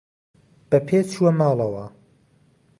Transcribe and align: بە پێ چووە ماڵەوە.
بە 0.69 0.79
پێ 0.87 0.99
چووە 1.11 1.31
ماڵەوە. 1.39 1.85